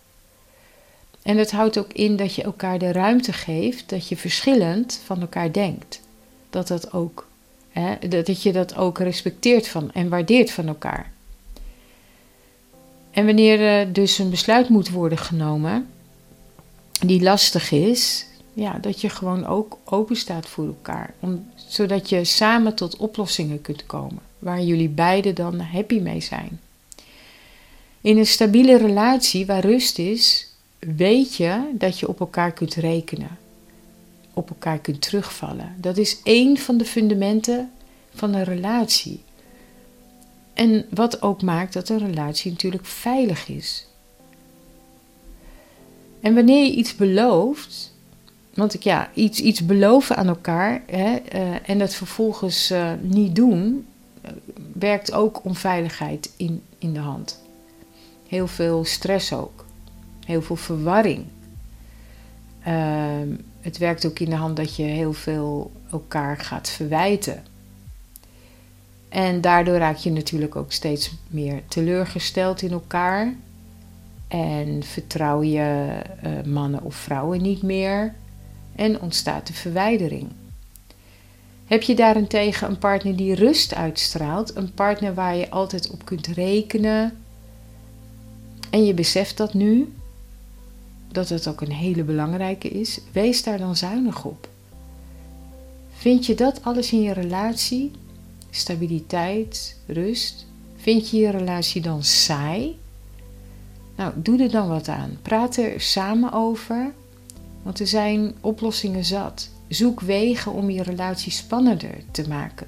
[1.21, 5.21] En dat houdt ook in dat je elkaar de ruimte geeft dat je verschillend van
[5.21, 6.01] elkaar denkt.
[6.49, 7.27] Dat, dat, ook,
[7.69, 11.11] hè, dat je dat ook respecteert van en waardeert van elkaar.
[13.11, 15.87] En wanneer er dus een besluit moet worden genomen
[16.99, 21.13] die lastig is, ja, dat je gewoon ook open staat voor elkaar.
[21.19, 26.59] Om, zodat je samen tot oplossingen kunt komen waar jullie beiden dan happy mee zijn.
[28.03, 30.47] In een stabiele relatie waar rust is,
[30.79, 33.37] weet je dat je op elkaar kunt rekenen.
[34.33, 35.75] Op elkaar kunt terugvallen.
[35.77, 37.71] Dat is één van de fundamenten
[38.13, 39.21] van een relatie.
[40.53, 43.87] En wat ook maakt dat een relatie natuurlijk veilig is.
[46.19, 47.93] En wanneer je iets belooft,
[48.53, 53.35] want ik, ja, iets, iets beloven aan elkaar hè, uh, en dat vervolgens uh, niet
[53.35, 53.85] doen,
[54.25, 54.31] uh,
[54.73, 57.41] werkt ook onveiligheid in, in de hand.
[58.33, 59.65] Heel veel stress ook,
[60.25, 61.25] heel veel verwarring.
[62.63, 67.43] Ehm, het werkt ook in de hand dat je heel veel elkaar gaat verwijten.
[69.09, 73.33] En daardoor raak je natuurlijk ook steeds meer teleurgesteld in elkaar.
[74.27, 78.13] En vertrouw je uh, mannen of vrouwen niet meer.
[78.75, 80.27] En ontstaat de verwijdering.
[81.65, 86.27] Heb je daarentegen een partner die rust uitstraalt, een partner waar je altijd op kunt
[86.27, 87.17] rekenen,
[88.73, 89.93] en je beseft dat nu,
[91.11, 94.49] dat het ook een hele belangrijke is, wees daar dan zuinig op.
[95.91, 97.91] Vind je dat alles in je relatie,
[98.49, 102.79] stabiliteit, rust, vind je je relatie dan saai?
[103.95, 105.17] Nou, doe er dan wat aan.
[105.21, 106.93] Praat er samen over,
[107.63, 109.49] want er zijn oplossingen zat.
[109.67, 112.67] Zoek wegen om je relatie spannender te maken.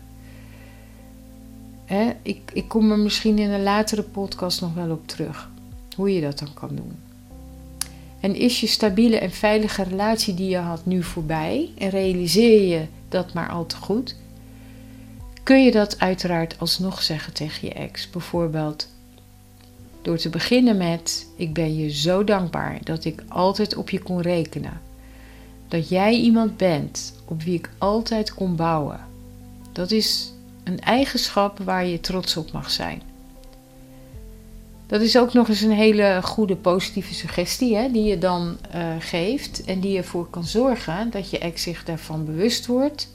[2.22, 5.54] ik, ik kom er misschien in een latere podcast nog wel op terug.
[5.95, 6.91] Hoe je dat dan kan doen.
[8.19, 12.86] En is je stabiele en veilige relatie die je had nu voorbij en realiseer je
[13.10, 14.15] dat maar al te goed,
[15.43, 18.10] kun je dat uiteraard alsnog zeggen tegen je ex.
[18.10, 18.88] Bijvoorbeeld
[20.01, 24.21] door te beginnen met: Ik ben je zo dankbaar dat ik altijd op je kon
[24.21, 24.81] rekenen.
[25.67, 28.99] Dat jij iemand bent op wie ik altijd kon bouwen.
[29.71, 33.01] Dat is een eigenschap waar je trots op mag zijn.
[34.88, 38.95] Dat is ook nog eens een hele goede positieve suggestie hè, die je dan uh,
[39.00, 43.13] geeft en die ervoor kan zorgen dat je ex zich daarvan bewust wordt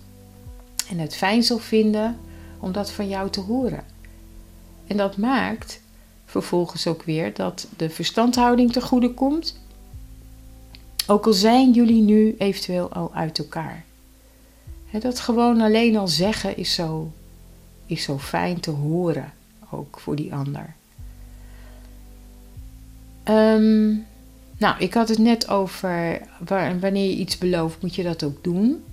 [0.88, 2.18] en het fijn zal vinden
[2.58, 3.84] om dat van jou te horen.
[4.86, 5.80] En dat maakt
[6.24, 9.60] vervolgens ook weer dat de verstandhouding te goede komt,
[11.06, 13.84] ook al zijn jullie nu eventueel al uit elkaar.
[15.00, 17.12] dat gewoon alleen al zeggen is zo,
[17.86, 19.32] is zo fijn te horen,
[19.70, 20.74] ook voor die ander.
[23.22, 23.88] Ehm,
[24.58, 26.20] nou, ik had het net over
[26.80, 28.84] wanneer je iets belooft, moet je dat ook doen.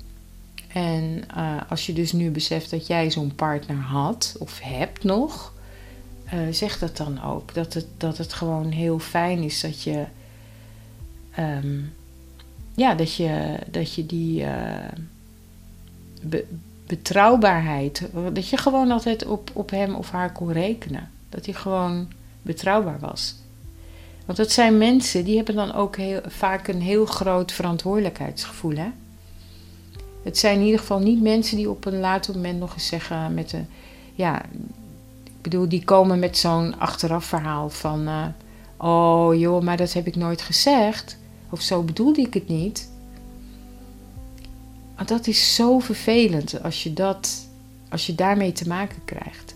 [0.68, 5.54] En uh, als je dus nu beseft dat jij zo'n partner had of hebt nog,
[6.34, 7.54] uh, zeg dat dan ook.
[7.54, 10.06] Dat het, dat het gewoon heel fijn is dat je,
[11.40, 11.94] um,
[12.76, 14.46] ja, dat je, dat je die
[16.22, 16.46] be,
[16.88, 21.10] betrouwbaarheid, dat je gewoon altijd op, op hem of haar kon rekenen.
[21.30, 22.08] Dat hij gewoon
[22.42, 23.36] betrouwbaar was.
[24.28, 28.76] Want dat zijn mensen die hebben dan ook heel, vaak een heel groot verantwoordelijkheidsgevoel.
[28.76, 28.90] Hè?
[30.24, 33.34] Het zijn in ieder geval niet mensen die op een later moment nog eens zeggen
[33.34, 33.68] met een.
[34.16, 34.42] Ja,
[35.24, 38.08] ik bedoel, die komen met zo'n achteraf verhaal van.
[38.08, 38.26] Uh,
[38.78, 41.18] oh joh, maar dat heb ik nooit gezegd.
[41.50, 42.90] Of zo bedoelde ik het niet.
[44.96, 47.48] Maar dat is zo vervelend als je, dat,
[47.90, 49.56] als je daarmee te maken krijgt.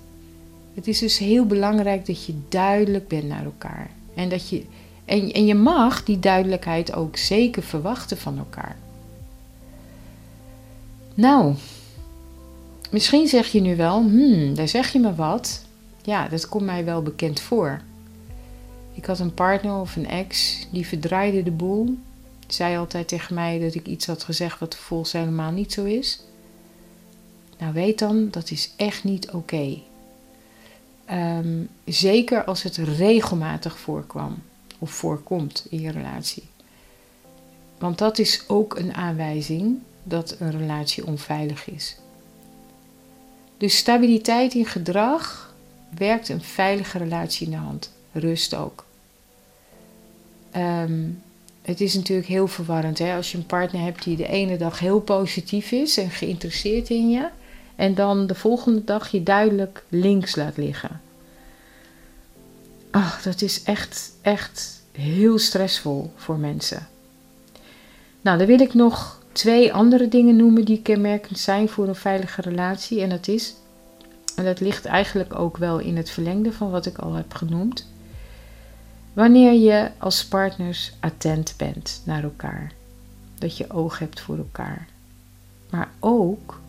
[0.73, 3.89] Het is dus heel belangrijk dat je duidelijk bent naar elkaar.
[4.15, 4.65] En, dat je,
[5.05, 8.77] en, en je mag die duidelijkheid ook zeker verwachten van elkaar.
[11.13, 11.53] Nou,
[12.91, 15.65] misschien zeg je nu wel, hmm, daar zeg je me wat.
[16.03, 17.81] Ja, dat komt mij wel bekend voor.
[18.93, 21.97] Ik had een partner of een ex die verdraaide de boel.
[22.47, 26.21] Zei altijd tegen mij dat ik iets had gezegd wat volgens helemaal niet zo is.
[27.57, 29.77] Nou weet dan, dat is echt niet oké.
[31.11, 34.43] Ehm, zeker als het regelmatig voorkwam
[34.79, 36.43] of voorkomt in je relatie.
[37.77, 41.97] Want dat is ook een aanwijzing dat een relatie onveilig is.
[43.57, 45.55] Dus stabiliteit in gedrag
[45.97, 47.91] werkt een veilige relatie in de hand.
[48.11, 48.85] Rust ook.
[50.51, 51.09] Ehm,
[51.61, 53.15] het is natuurlijk heel verwarrend hè?
[53.15, 57.09] als je een partner hebt die de ene dag heel positief is en geïnteresseerd in
[57.09, 57.29] je,
[57.81, 61.01] en dan de volgende dag je duidelijk links laat liggen.
[62.91, 66.87] Ach, dat is echt, echt heel stressvol voor mensen.
[68.21, 72.41] Nou, dan wil ik nog twee andere dingen noemen die kenmerkend zijn voor een veilige
[72.41, 73.01] relatie.
[73.01, 73.53] En dat is,
[74.35, 77.87] en dat ligt eigenlijk ook wel in het verlengde van wat ik al heb genoemd.
[79.13, 82.71] Wanneer je als partners attent bent naar elkaar.
[83.37, 84.87] Dat je oog hebt voor elkaar.
[85.69, 86.59] Maar ook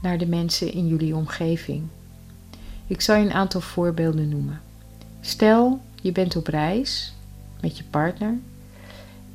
[0.00, 1.82] naar de mensen in jullie omgeving.
[2.86, 4.60] Ik zal je een aantal voorbeelden noemen.
[5.20, 7.14] Stel, je bent op reis
[7.60, 8.34] met je partner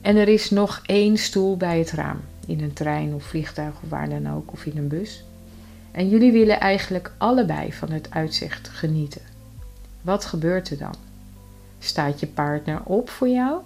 [0.02, 3.90] en er is nog één stoel bij het raam in een trein of vliegtuig of
[3.90, 5.24] waar dan ook of in een bus.
[5.92, 9.22] En jullie willen eigenlijk allebei van het uitzicht genieten.
[10.02, 10.96] Wat gebeurt er dan?
[11.80, 13.62] Staat je partner op voor jou?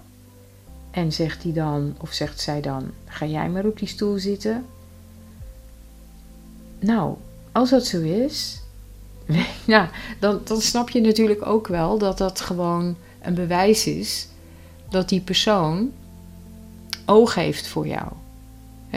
[0.90, 4.64] En zegt hij dan of zegt zij dan: Ga jij maar op die stoel zitten?
[6.78, 7.16] Nou,
[7.52, 8.60] als dat zo is,
[10.20, 14.28] dan, dan snap je natuurlijk ook wel dat dat gewoon een bewijs is
[14.88, 15.92] dat die persoon
[17.04, 18.12] oog heeft voor jou.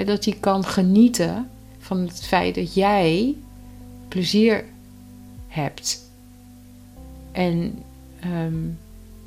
[0.06, 3.36] dat hij kan genieten van het feit dat jij
[4.08, 4.66] plezier
[5.48, 6.10] hebt.
[7.32, 7.84] En
[8.20, 8.68] ehm,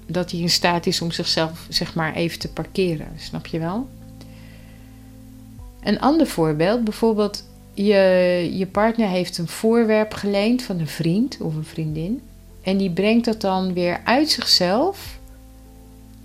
[0.06, 3.08] dat hij in staat is om zichzelf zeg maar even te parkeren.
[3.16, 3.88] Snap je wel?
[5.82, 11.54] Een ander voorbeeld, bijvoorbeeld je, je partner heeft een voorwerp geleend van een vriend of
[11.54, 12.22] een vriendin.
[12.62, 15.18] En die brengt dat dan weer uit zichzelf,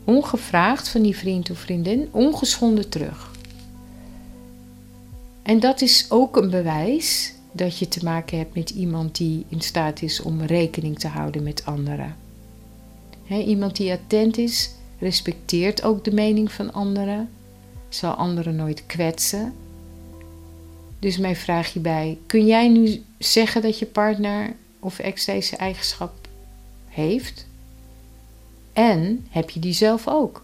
[0.04, 3.32] ongevraagd van die vriend of vriendin, ongeschonden terug.
[5.44, 9.62] En dat is ook een bewijs dat je te maken hebt met iemand die in
[9.62, 12.16] staat is om rekening te houden met anderen.
[13.28, 17.30] iemand die attent is, respecteert ook de mening van anderen,
[17.90, 19.54] zal anderen nooit kwetsen
[21.00, 26.28] dus mijn vraag hierbij: kun jij nu zeggen dat je partner of ex deze eigenschap
[26.88, 27.48] heeft?
[28.74, 30.44] En heb je die zelf ook?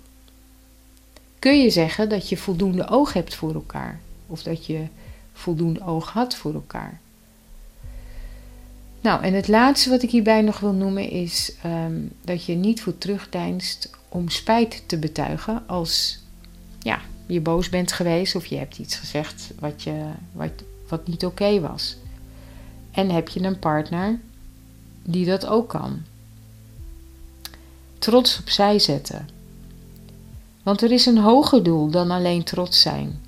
[1.40, 4.00] Kun je zeggen dat je voldoende oog hebt voor elkaar?
[4.28, 4.86] Of dat je
[5.34, 7.00] voldoende oog had voor elkaar?
[9.02, 12.82] Nou, en het laatste wat ik hierbij nog wil noemen is ehm, dat je niet
[12.82, 16.20] voor terugdeinst om spijt te betuigen als
[16.80, 20.52] ja, je boos bent geweest of je hebt iets gezegd wat, je, wat,
[20.88, 21.98] wat niet oké was.
[22.92, 24.20] En heb je een partner
[25.04, 26.02] die dat ook kan.
[28.00, 29.30] Trots opzij zetten.
[30.64, 33.22] Want er is een hoger doel dan alleen trots zijn.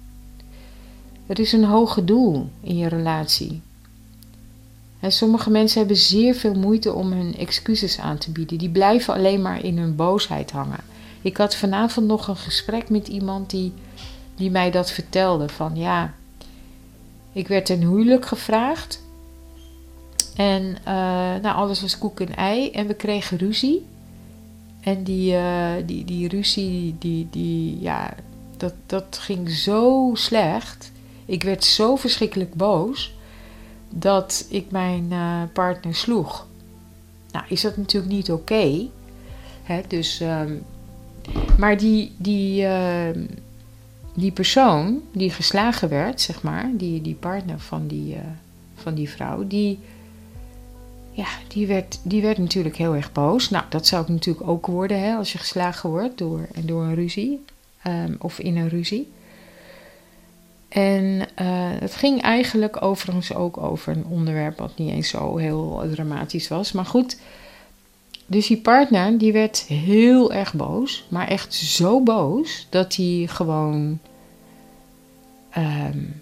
[1.27, 3.61] Er is een hoger doel in je relatie.
[4.99, 8.57] En sommige mensen hebben zeer veel moeite om hun excuses aan te bieden.
[8.57, 10.83] Die blijven alleen maar in hun boosheid hangen.
[11.21, 13.73] Ik had vanavond nog een gesprek met iemand die
[14.37, 15.49] die mij dat vertelde.
[15.49, 16.13] Van ja,
[17.31, 19.05] ik werd ten huwelijk gevraagd.
[20.35, 20.75] En uh,
[21.41, 22.71] nou, alles was koek en ei.
[22.71, 23.85] En we kregen ruzie.
[24.81, 28.13] En die, uh, die, die ruzie, die, die, ja,
[28.57, 30.91] dat, dat ging zo slecht.
[31.25, 33.15] Ik werd zo verschrikkelijk boos
[33.89, 36.47] dat ik mijn uh, partner sloeg.
[37.31, 38.89] Nou, is dat natuurlijk niet oké.
[39.63, 40.63] Okay, dus, um,
[41.57, 43.09] maar die, die, uh,
[44.17, 48.19] die persoon die geslagen werd, zeg maar, die, die partner van die, uh,
[48.75, 49.79] van die vrouw, die,
[51.11, 53.49] ja, die, werd, die werd natuurlijk heel erg boos.
[53.49, 56.95] Nou, dat zou ik natuurlijk ook worden hè, als je geslagen wordt door, door een
[56.95, 57.45] ruzie
[57.87, 59.11] um, of in een ruzie.
[60.69, 61.25] En uh,
[61.79, 66.71] het ging eigenlijk overigens ook over een onderwerp wat niet eens zo heel dramatisch was.
[66.71, 67.17] Maar goed,
[68.27, 73.99] dus die partner die werd heel erg boos, maar echt zo boos dat hij gewoon
[75.57, 76.21] um,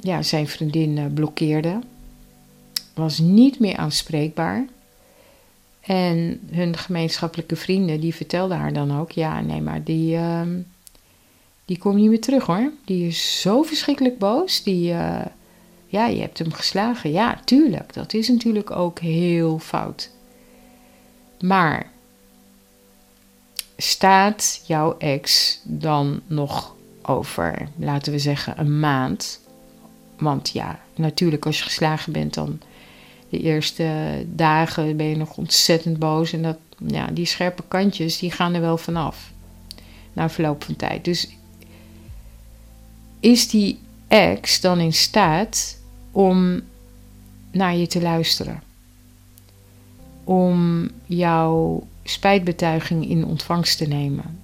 [0.00, 1.78] ja, zijn vriendin uh, blokkeerde.
[2.94, 4.66] Was niet meer aanspreekbaar.
[5.80, 10.40] En hun gemeenschappelijke vrienden die vertelden haar dan ook: ja, nee, maar die, uh,
[11.64, 12.72] die komt niet meer terug hoor.
[12.84, 14.62] Die is zo verschrikkelijk boos.
[14.62, 15.20] Die, uh,
[15.86, 17.12] ja, je hebt hem geslagen.
[17.12, 17.94] Ja, tuurlijk.
[17.94, 20.10] Dat is natuurlijk ook heel fout.
[21.40, 21.90] Maar
[23.76, 29.40] staat jouw ex dan nog over, laten we zeggen, een maand
[30.18, 32.60] Want ja, natuurlijk als je geslagen bent dan
[33.28, 36.32] de eerste dagen ben je nog ontzettend boos.
[36.32, 39.30] En dat, ja, die scherpe kantjes die gaan er wel vanaf.
[40.12, 41.04] Na verloop van tijd.
[41.04, 41.28] Dus
[43.20, 43.78] is die
[44.08, 45.78] ex dan in staat
[46.10, 46.62] om
[47.50, 48.62] naar je te luisteren?
[50.26, 54.40] Om jouw spijtbetuiging in ontvangst te nemen?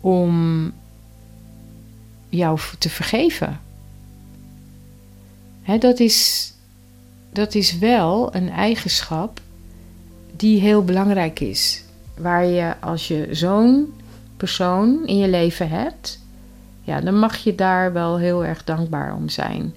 [0.00, 0.72] Om
[2.28, 3.60] jou te vergeven?
[5.78, 6.52] dat, is,
[7.32, 9.40] dat is wel een eigenschap
[10.36, 11.84] die heel belangrijk is.
[12.16, 13.94] Waar je als je zo'n
[14.36, 16.20] persoon in je leven hebt,
[16.82, 19.74] ja, dan mag je daar wel heel erg dankbaar om zijn.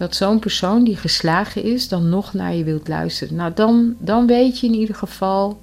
[0.00, 3.34] Dat zo'n persoon die geslagen is, dan nog naar je wilt luisteren.
[3.34, 5.60] Nou, dan, dan weet je in ieder geval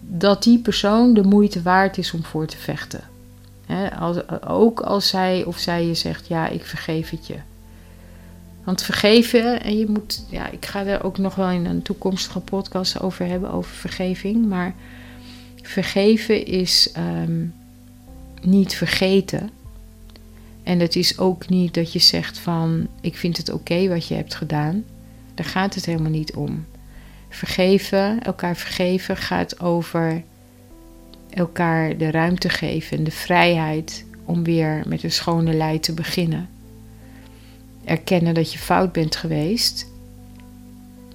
[0.00, 3.00] dat die persoon de moeite waard is om voor te vechten.
[3.98, 7.36] als, ook als hij of zij je zegt, ja, ik vergeef het je.
[8.64, 12.40] Want vergeven, en je moet, ja, ik ga er ook nog wel in een toekomstige
[12.40, 14.48] podcast over hebben, over vergeving.
[14.48, 14.74] Maar
[15.62, 17.46] vergeven is ehm,
[18.42, 19.50] niet vergeten.
[20.62, 24.14] En het is ook niet dat je zegt van, ik vind het oké wat je
[24.14, 24.84] hebt gedaan.
[25.34, 26.64] Daar gaat het helemaal niet om.
[27.28, 30.22] Vergeven, elkaar vergeven, gaat over
[31.30, 36.48] elkaar de ruimte geven en de vrijheid om weer met een schone lei te beginnen
[37.84, 39.86] erkennen dat je fout bent geweest.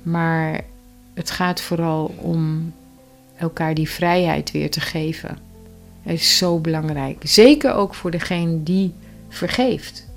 [0.04, 0.62] Maar
[1.14, 2.74] het gaat vooral om
[3.38, 5.38] elkaar die vrijheid weer te geven.
[6.02, 7.22] Het is zo belangrijk.
[7.24, 8.94] Zeker ook voor degene die
[9.30, 10.08] vergeeft.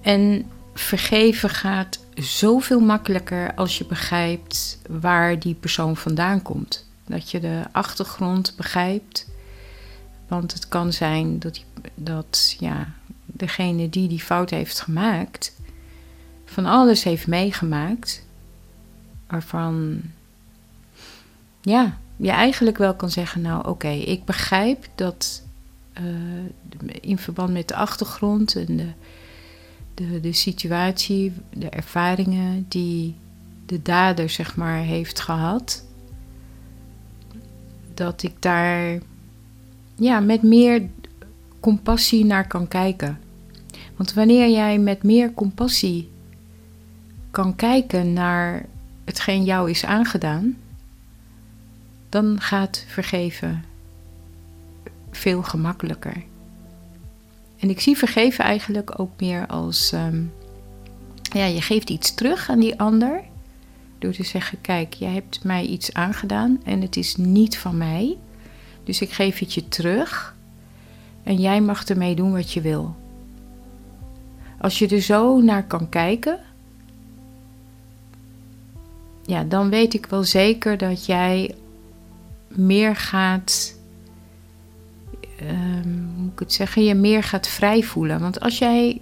[0.00, 6.86] En vergeven gaat zoveel makkelijker als je begrijpt waar die persoon vandaan komt.
[7.06, 9.30] Dat je de achtergrond begrijpt.
[10.28, 11.64] Want het kan zijn dat,
[11.94, 12.92] dat ja,
[13.26, 15.60] degene die die fout heeft gemaakt,
[16.44, 18.24] van alles heeft meegemaakt,
[19.26, 20.00] waarvan
[21.60, 25.42] ja, je eigenlijk wel kan zeggen, nou oké, ik begrijp dat
[27.00, 28.88] in verband met de achtergrond en de,
[29.94, 33.14] de, de situatie, de ervaringen die
[33.66, 35.84] de dader zeg maar heeft gehad,
[37.94, 38.98] dat ik daar
[39.94, 40.88] ja, met meer
[41.60, 43.18] compassie naar kan kijken.
[43.96, 46.10] Want wanneer jij met meer compassie
[47.30, 48.66] kan kijken naar
[49.04, 50.56] hetgeen jou is aangedaan,
[52.08, 53.64] dan gaat vergeven
[55.12, 56.22] veel gemakkelijker.
[57.58, 60.22] En ik zie vergeven eigenlijk ook meer als, ehm,
[61.22, 63.20] ja, je geeft iets terug aan die ander.
[63.98, 68.16] Door te zeggen, kijk, jij hebt mij iets aangedaan en het is niet van mij.
[68.84, 70.34] Dus ik geef het je terug
[71.22, 72.96] en jij mag ermee doen wat je wil.
[74.58, 76.38] Als je er zo naar kan kijken,
[79.26, 81.54] ja, dan weet ik wel zeker dat jij
[82.48, 83.76] meer gaat,
[85.48, 88.20] um, hoe ik het zeggen, je meer gaat vrij voelen.
[88.20, 89.00] Want als jij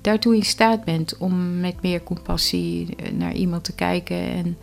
[0.00, 4.56] daartoe in staat bent om met meer compassie naar iemand te kijken en,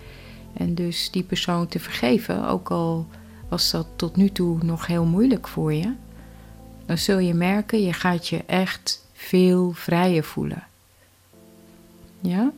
[0.53, 3.07] en dus die persoon te vergeven, ook al
[3.49, 5.93] was dat tot nu toe nog heel moeilijk voor je,
[6.85, 10.63] dan zul je merken, je gaat je echt veel vrijer voelen.
[12.21, 12.51] Ja?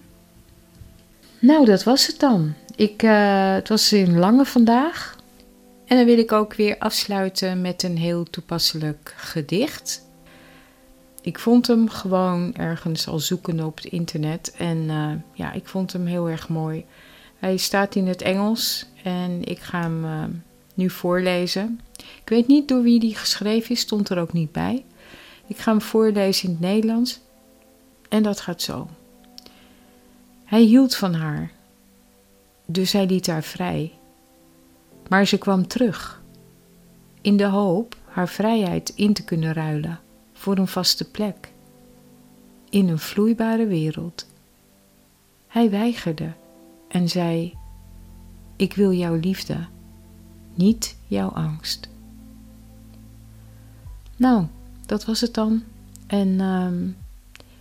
[1.40, 2.54] Nou, dat was het dan.
[2.76, 5.17] Ik, uh, het was een lange vandaag.
[5.88, 10.06] En dan wil ik ook weer afsluiten met een heel toepasselijk gedicht.
[11.22, 14.54] Ik vond hem gewoon ergens al zoekende op het internet.
[14.58, 16.86] En uh, ja, ik vond hem heel erg mooi.
[17.40, 20.24] Hij staat in het Engels en ik ga hem uh,
[20.74, 21.80] nu voorlezen.
[21.98, 24.86] Ik weet niet door wie die geschreven is, stond er ook niet bij.
[25.48, 27.20] Ik ga hem voorlezen in het Nederlands.
[28.10, 28.90] En dat gaat zo.
[30.46, 31.52] Hij hield van haar,
[32.66, 33.97] dus hij liet haar vrij.
[35.10, 36.22] Maar ze kwam terug,
[37.22, 40.00] in de hoop haar vrijheid in te kunnen ruilen
[40.34, 41.52] voor een vaste plek,
[42.70, 44.28] in een vloeibare wereld.
[45.48, 46.32] Hij weigerde
[46.88, 47.58] en zei:
[48.56, 49.58] Ik wil jouw liefde,
[50.54, 51.90] niet jouw angst.
[54.16, 54.46] Nou,
[54.86, 55.64] dat was het dan.
[56.08, 56.98] En um,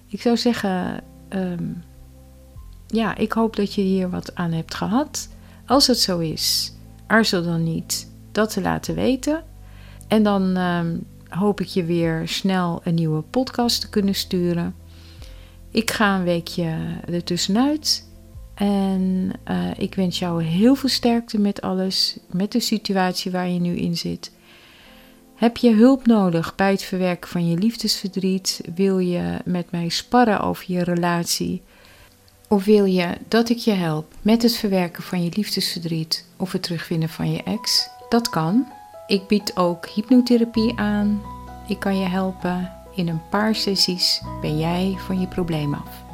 [0.06, 1.82] ik zou zeggen, um,
[2.86, 5.28] ja, ik hoop dat je hier wat aan hebt gehad.
[5.66, 6.72] Als het zo is,
[7.06, 9.44] aarzel dan niet dat te laten weten.
[10.08, 14.74] En dan um, hoop ik je weer snel een nieuwe podcast te kunnen sturen.
[15.70, 16.76] Ik ga een weekje
[17.10, 18.08] ertussenuit.
[18.54, 23.60] En uh, ik wens jou heel veel sterkte met alles, met de situatie waar je
[23.60, 24.32] nu in zit.
[25.34, 28.60] Heb je hulp nodig bij het verwerken van je liefdesverdriet?
[28.74, 31.62] Wil je met mij sparren over je relatie?
[32.48, 36.62] Of wil je dat ik je help met het verwerken van je liefdesverdriet of het
[36.62, 37.88] terugvinden van je ex?
[38.08, 38.66] Dat kan.
[39.06, 41.22] Ik bied ook hypnotherapie aan.
[41.68, 42.72] Ik kan je helpen.
[42.94, 46.04] In een paar sessies ben jij van je probleem af.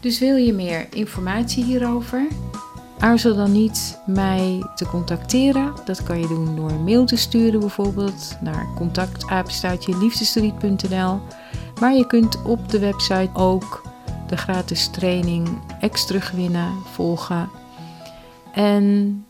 [0.00, 2.26] Dus wil je meer informatie hierover?
[2.98, 5.72] Aarzel dan niet mij te contacteren.
[5.84, 11.20] Dat kan je doen door een mail te sturen bijvoorbeeld naar contactapenstaatjeliefdesverdriet.nl.
[11.80, 13.82] Maar je kunt op de website ook
[14.28, 15.48] de gratis training
[15.80, 17.50] Ex terugwinnen volgen.
[18.52, 19.24] En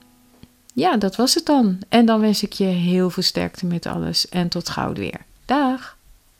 [0.75, 1.79] ja, dat was het dan.
[1.89, 5.21] En dan wens ik je heel veel sterkte met alles en tot gauw weer.
[5.45, 5.98] Dag!